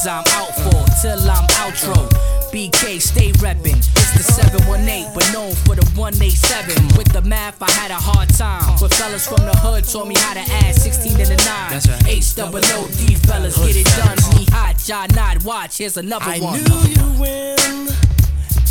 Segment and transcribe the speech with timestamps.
[0.00, 2.08] flow, enzyme out for till I'm outro.
[2.52, 3.78] BK, stay reppin'.
[3.78, 6.98] It's the 718, but known for the 187.
[6.98, 8.76] With the math, I had a hard time.
[8.80, 11.70] But fellas from the hood taught me how to add 16 to the 9.
[11.70, 12.06] That's right.
[12.08, 14.18] H double O D fellas, get it done.
[14.34, 15.78] Me hot, y'all not watch.
[15.78, 16.54] Here's another I one.
[16.54, 17.88] I knew you when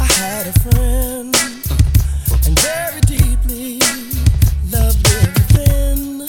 [0.02, 1.36] I had a friend.
[2.46, 3.80] And very deeply
[4.72, 6.26] loved everything.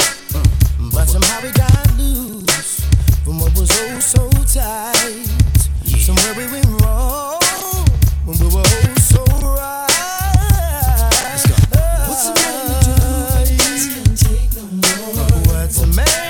[0.92, 1.70] But somehow we got loose from
[3.41, 5.27] what was oh so tight.
[5.98, 7.41] Somewhere we went wrong
[8.25, 9.87] when we were oh so right.
[12.07, 12.61] What's to do?
[15.51, 16.30] What's a man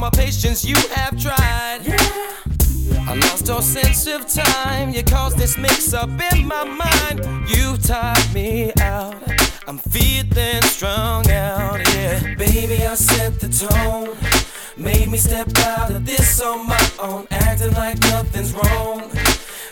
[0.00, 1.80] my patience you have tried.
[1.84, 1.98] Yeah.
[3.06, 4.90] I lost all sense of time.
[4.90, 7.20] You caused this mix up in my mind.
[7.46, 9.14] You tied me out.
[9.66, 12.34] I'm feeling strung out, yeah.
[12.36, 14.16] Baby, I set the tone.
[14.78, 19.10] Made me step out of this on my own, acting like nothing's wrong.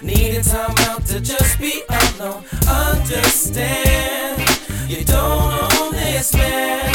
[0.03, 2.45] Needed time out to just be alone.
[2.69, 4.43] Understand,
[4.89, 6.93] you don't own this man.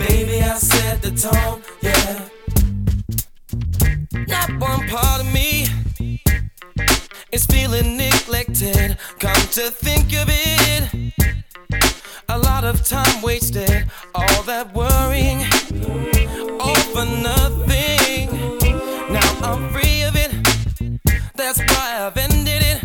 [0.00, 2.31] Baby, I set the tone, yeah.
[4.28, 5.66] Not one part of me
[7.30, 8.96] is feeling neglected.
[9.18, 11.12] Come to think of it.
[12.28, 15.40] A lot of time wasted, all that worrying,
[16.60, 18.30] all for nothing.
[19.12, 20.32] Now I'm free of it,
[21.34, 22.78] that's why I've ended it.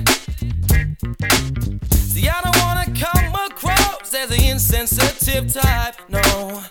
[1.94, 6.62] See, I don't wanna come across as the insensitive type, no.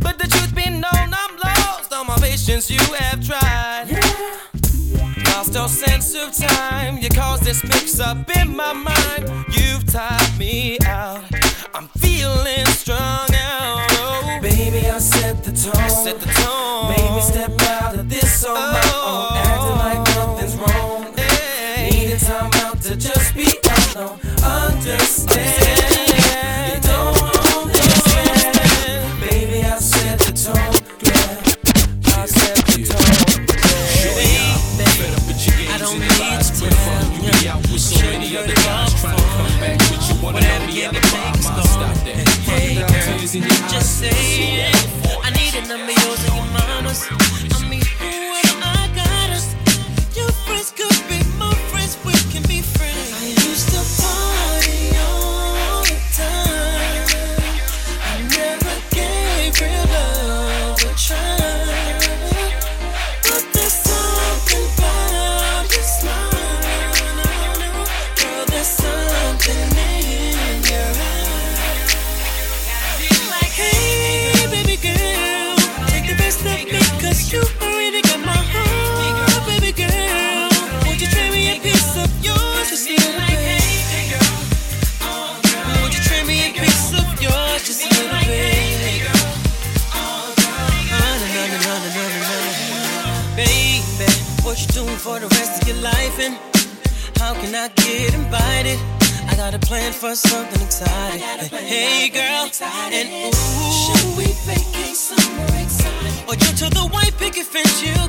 [0.00, 1.92] But the truth be known, I'm lost.
[1.92, 4.01] All my patience you have tried.
[5.42, 6.98] Lost all sense of time.
[6.98, 9.44] You caused this mix up in my mind.
[9.48, 11.24] You've tied me out.
[11.74, 13.88] I'm feeling strung out.
[13.90, 14.38] Oh.
[14.40, 15.90] Baby, I set the tone.
[15.90, 16.90] Set the tone.
[16.90, 18.70] Made me step out of this on oh.
[18.72, 19.26] my own.
[19.34, 19.82] Oh.
[19.82, 21.12] Acting like nothing's wrong.
[21.16, 21.90] Hey.
[21.90, 23.48] Needed time out to just be
[23.96, 24.20] alone.
[24.44, 25.71] Understand.
[99.92, 101.20] Plan for something exciting.
[101.50, 102.50] Hey girl,
[102.92, 106.28] and ooh, should we vacate somewhere exciting?
[106.28, 107.82] Or jump to the white picket fence?
[107.82, 108.01] You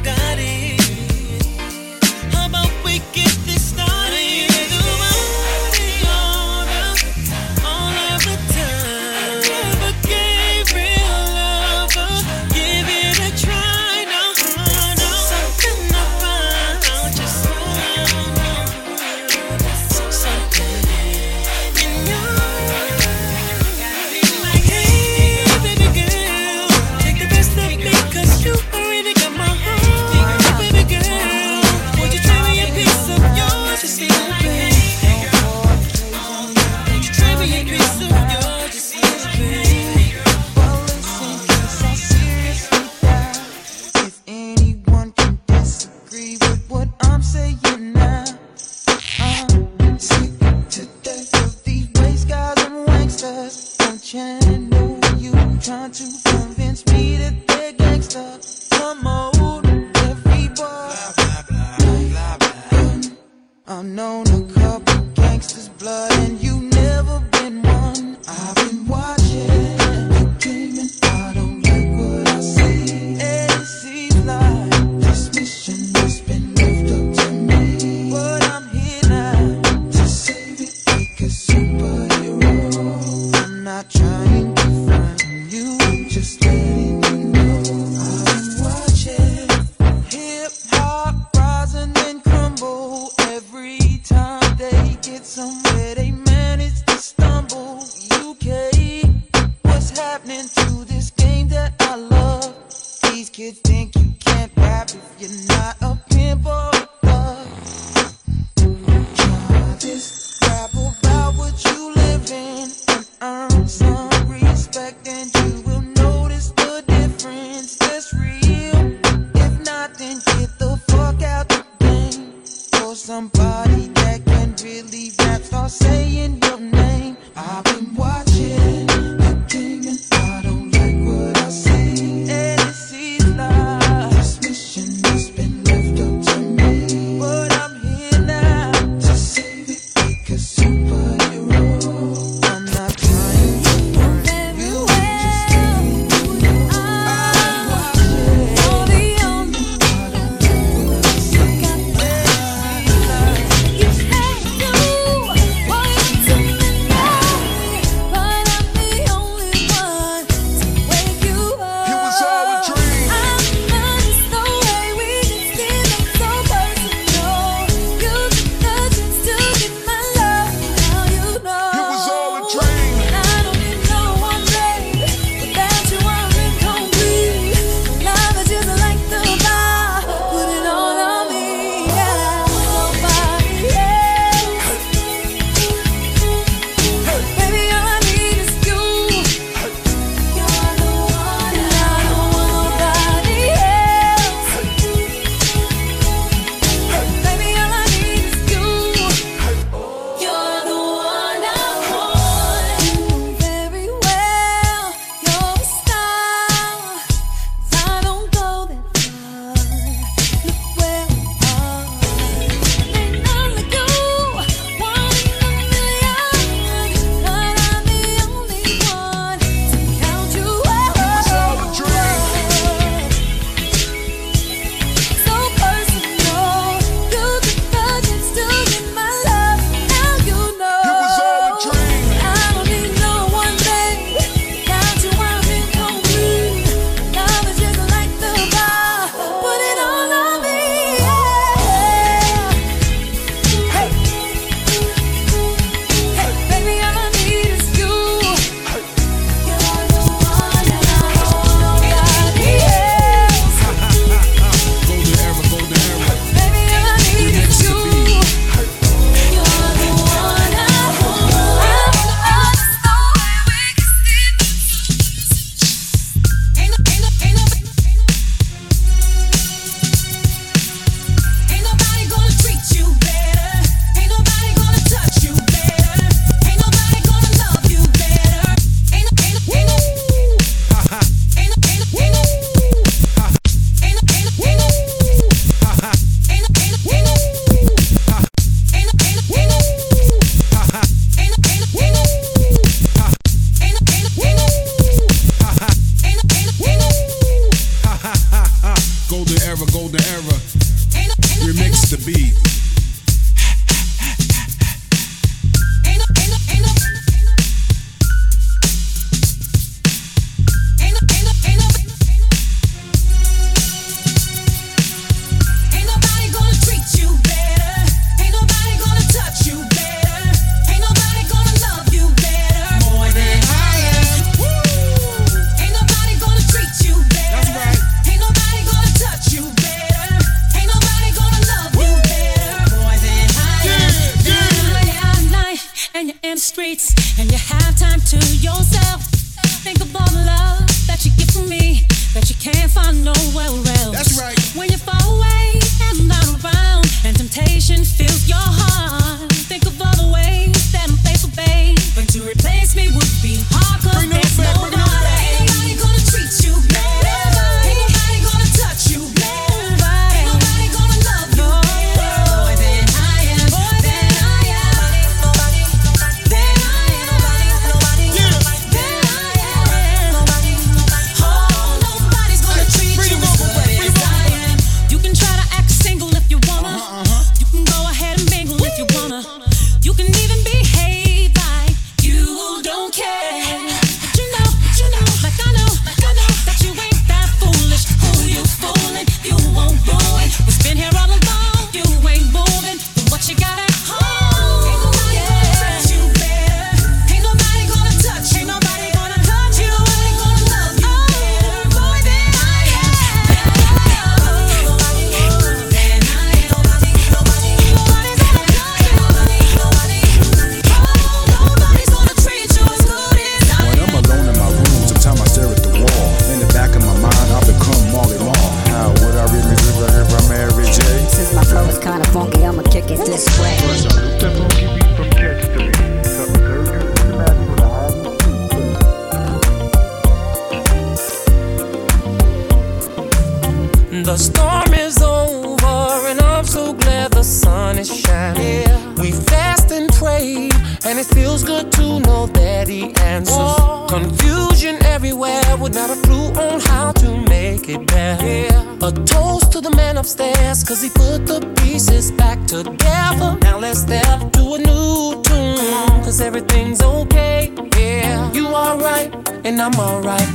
[459.63, 460.27] I'm alright.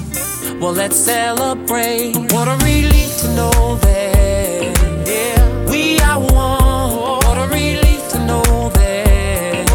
[0.58, 2.16] Well, let's celebrate.
[2.32, 6.96] What a relief to know that we are one.
[6.96, 9.68] What a relief to know that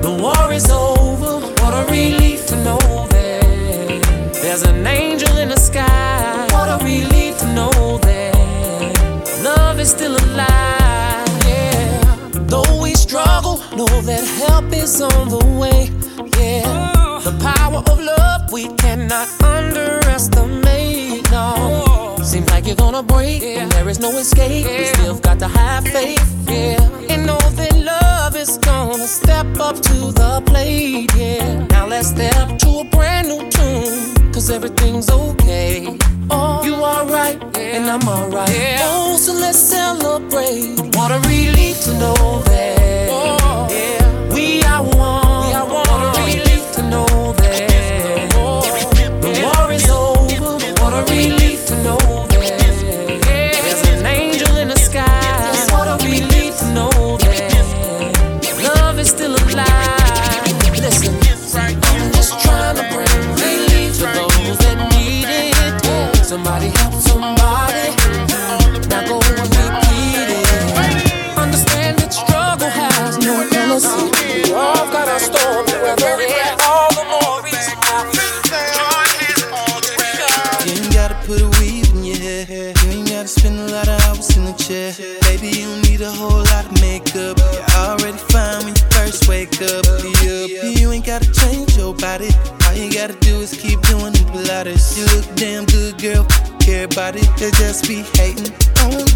[0.00, 1.46] the war is over.
[1.60, 2.78] What a relief to know
[3.10, 6.46] that there's an angel in the sky.
[6.52, 11.28] What a relief to know that love is still alive.
[11.44, 12.18] Yeah.
[12.46, 15.90] Though we struggle, know that help is on the way.
[16.40, 17.01] Yeah.
[17.24, 21.30] The power of love we cannot underestimate.
[21.30, 23.60] No, seems like you're gonna break, yeah.
[23.62, 24.66] and there is no escape.
[24.66, 24.78] Yeah.
[24.78, 29.76] We still got to have faith, yeah, and know that love is gonna step up
[29.76, 31.64] to the plate, yeah.
[31.70, 35.96] Now let's step to a brand new tune, cause everything's okay.
[36.28, 37.76] Oh, you are right, yeah.
[37.76, 38.50] and I'm alright.
[38.50, 38.80] Yeah.
[38.82, 40.74] Oh, so let's celebrate.
[40.96, 44.34] What a relief to know that oh, yeah.
[44.34, 44.82] we are
[66.32, 67.92] Somebody help somebody.
[68.88, 71.36] Not go repeat it.
[71.36, 74.08] Understand that struggle has no jealousy.
[74.48, 76.16] We all got our storm to weather.
[76.64, 77.76] All the more reason
[80.64, 82.72] You ain't gotta put a weave in your hair.
[82.80, 84.96] You ain't gotta spend a lot of hours in the chair.
[85.28, 87.36] Baby, you don't need a whole lot of makeup.
[87.36, 89.84] You're already fine when you first wake up.
[90.24, 92.30] You ain't gotta change your body.
[92.64, 93.71] All you gotta do is keep
[96.82, 99.11] Everybody could just be hating on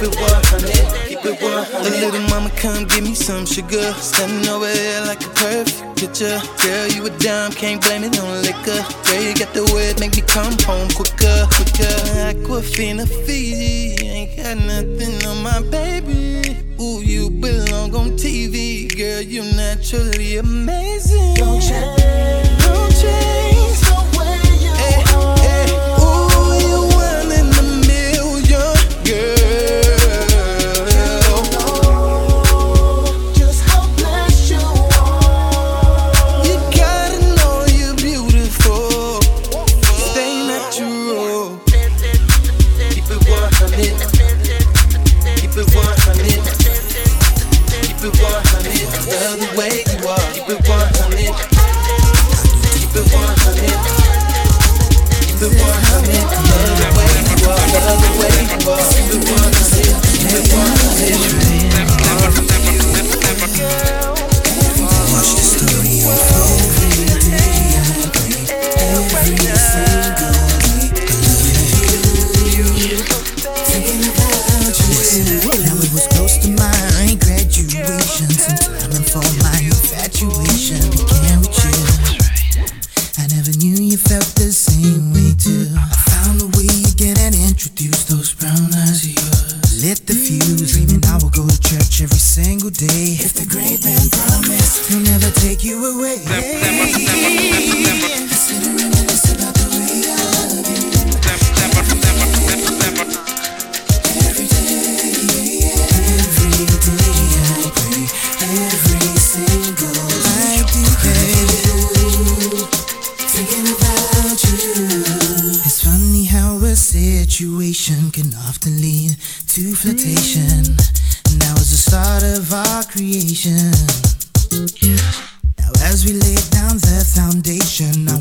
[0.00, 1.84] keep it 100, keep it 100.
[1.84, 3.92] The little mama come give me some sugar.
[3.94, 6.40] Standing over there like a perfect picture.
[6.64, 8.80] Girl, you a dime, can't blame it on liquor.
[9.04, 11.96] Girl, you got the word, make me come home quicker, quicker.
[12.32, 16.56] Aquafina Fiji, ain't got nothing on my baby.
[16.80, 21.34] Ooh, you belong on TV, girl, you naturally amazing.
[21.34, 23.49] Don't change, don't change.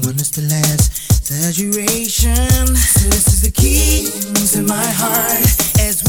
[0.10, 0.90] goodness the last
[1.30, 2.66] the duration.
[2.74, 4.10] So this is the key
[4.58, 5.46] to my heart
[5.78, 6.02] as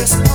[0.00, 0.29] veces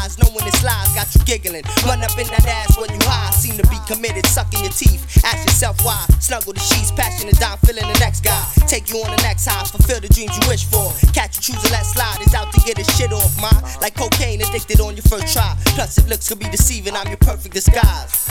[0.00, 1.64] eyes, knowing it's lies, got you giggling.
[1.84, 5.04] Run up in that ass when you high, seem to be committed, sucking your teeth.
[5.24, 6.04] Ask yourself why.
[6.20, 8.42] Snuggle the sheets, passionate down, feeling the next guy.
[8.66, 10.92] Take you on the next high, fulfill the dreams you wish for.
[11.12, 13.52] Catch you choose and let slide, is out to get his shit off, ma.
[13.80, 15.56] Like cocaine addicted on your first try.
[15.76, 18.28] Plus, if looks could be deceiving, I'm your perfect disguise.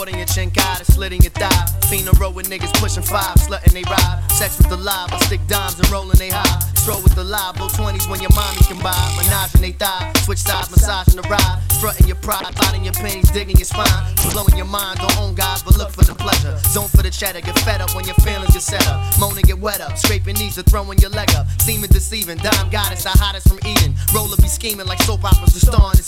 [0.00, 1.66] Caught in your eye, to slit in your thigh.
[1.90, 4.24] Fiend a row with niggas pushing five, slutting they ride.
[4.32, 6.58] Sex with the live, I stick dimes and rollin' they high.
[6.72, 8.96] Stroll with the live, blow 20s when your mommy can buy.
[9.20, 11.60] Menaging they thigh, switch sides, massaging the ride.
[11.72, 13.92] Strutting your pride, biting your panties, digging your spine.
[14.32, 16.56] Blowing your mind, don't own guys, but look for the pleasure.
[16.72, 19.04] Zone for the cheddar, get fed up when your feelings get set up.
[19.20, 21.46] Moaning, get wet up, scraping knees or throwing your leg up.
[21.60, 23.92] Seeming deceiving, dime goddess, the hottest from Eden.
[24.14, 25.99] Roller be scheming like soap operas the star in.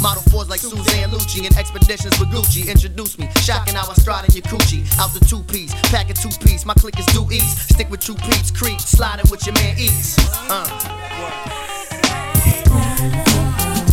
[0.00, 2.66] Model fours like Susan Lucci and expeditions with Gucci.
[2.68, 4.82] Introduce me, shocking how I stride in your coochie.
[4.98, 7.74] Out the two piece, pack a two piece, my click is due east.
[7.74, 10.16] Stick with true peeps, creep, sliding with your man eats.
[10.48, 10.64] Uh.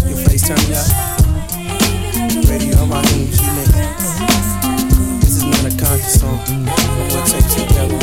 [0.08, 0.88] Your face turn me up.
[2.50, 3.68] Radio on my knees, you make
[5.20, 6.40] This is not a conscious song.
[6.48, 8.00] We'll take it together.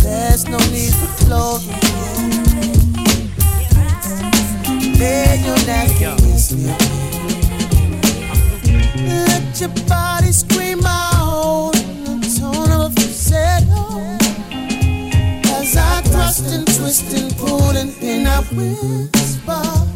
[0.00, 1.97] There's no need for closure.
[4.98, 6.52] Your nastiness
[9.06, 12.98] Let your body scream out in tone of.
[15.50, 19.87] As I thrust and twist and pull and pin, I whisper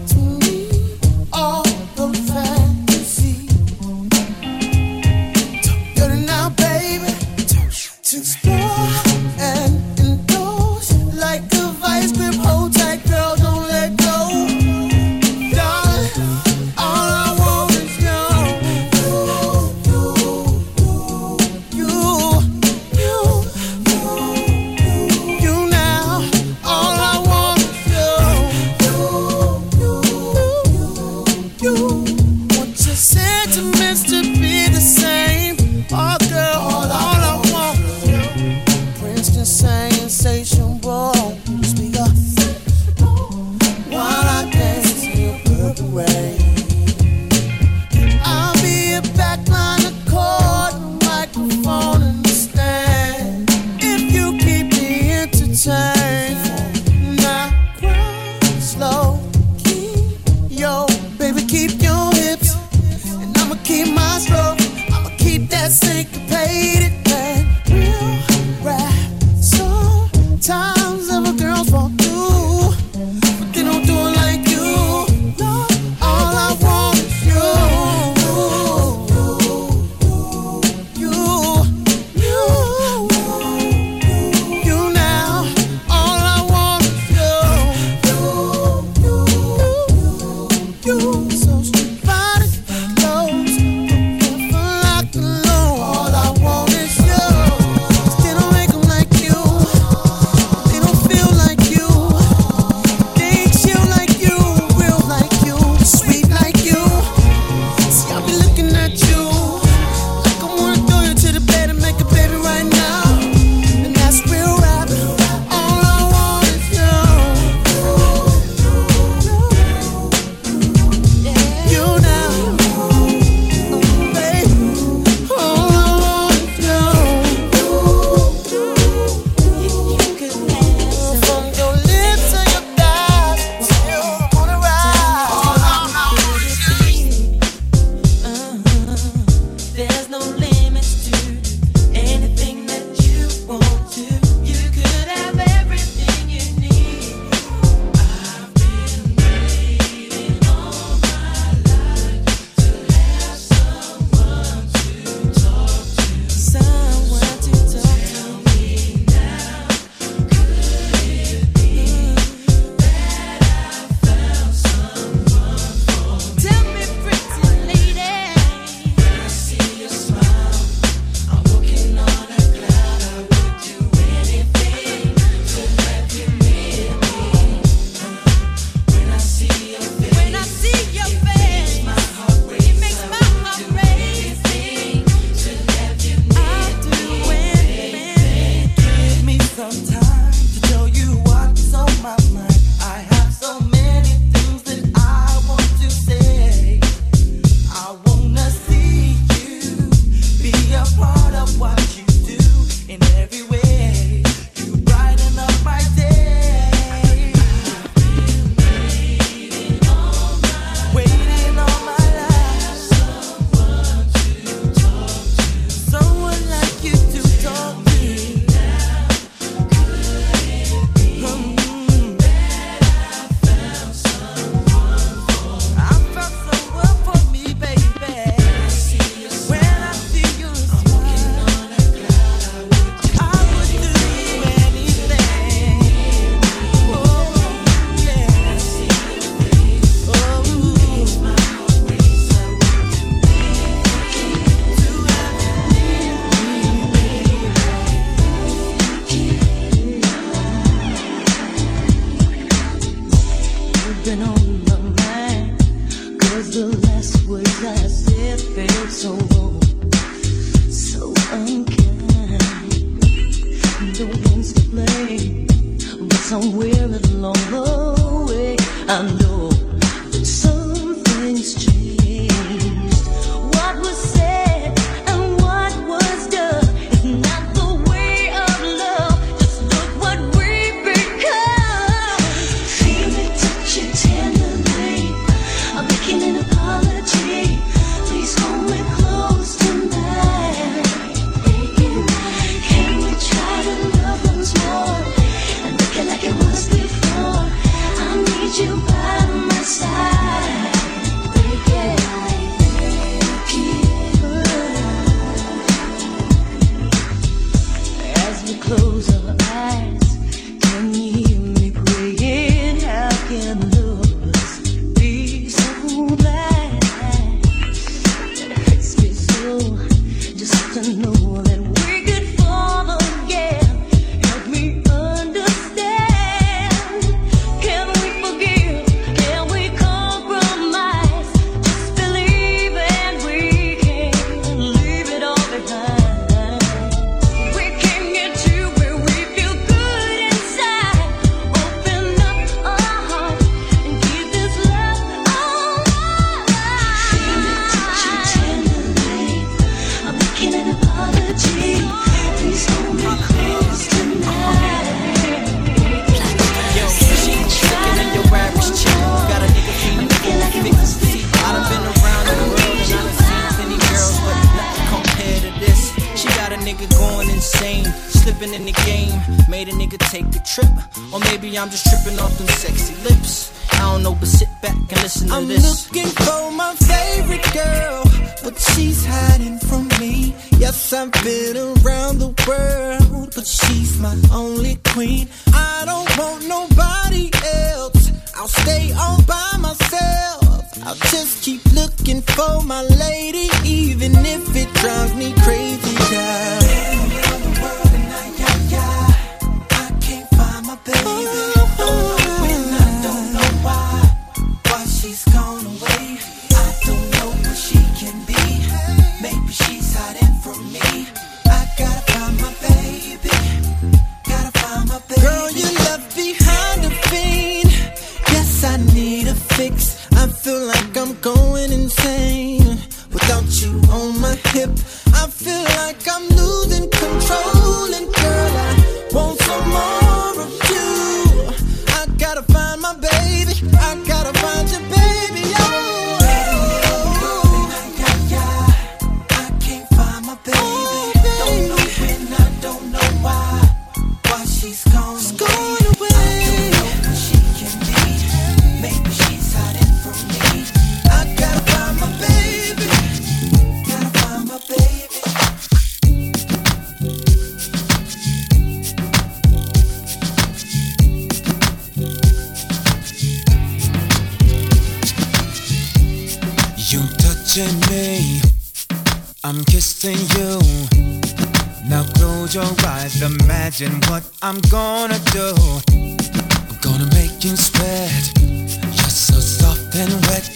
[472.53, 475.55] close your eyes, imagine what I'm gonna do.
[475.93, 480.51] I'm gonna make you sweat, you're so soft and wet.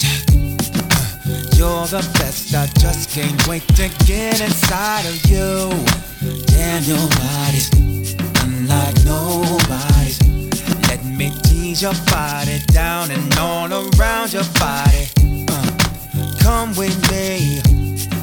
[0.93, 5.71] Uh, you're the best, I just can't wait to get inside of you.
[6.47, 7.71] Damn, your body's
[8.43, 10.21] unlike nobody's.
[10.89, 15.09] Let me tease your body down and all around your body.
[15.49, 17.61] Uh, come with me,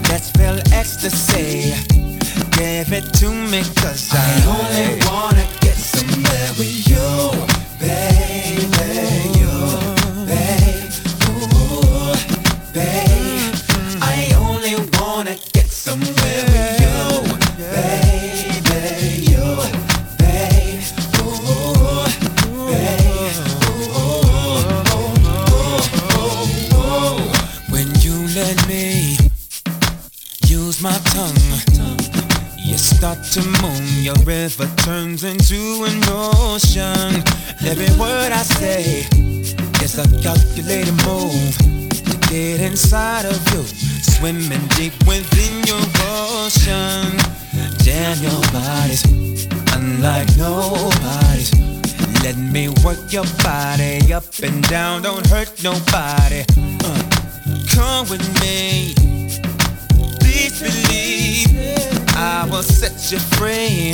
[0.10, 1.74] let's feel ecstasy
[2.64, 7.06] give it to me, cause I, I only wanna get somewhere with you,
[7.78, 8.23] baby.
[35.24, 37.24] turns into an ocean.
[37.66, 39.06] Every word I say
[39.84, 41.58] is a calculated move
[42.08, 47.18] to get inside of you, swimming deep within your ocean.
[47.84, 49.04] Damn, your body's
[49.74, 51.54] unlike nobody's.
[52.24, 56.44] Let me work your body up and down, don't hurt nobody.
[56.84, 57.04] Uh,
[57.74, 58.94] come with me,
[60.20, 61.48] please believe
[62.16, 63.94] I will set you free